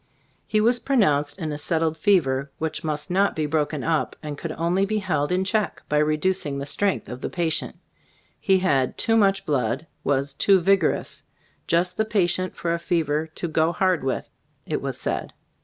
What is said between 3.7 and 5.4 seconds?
up," and could only be held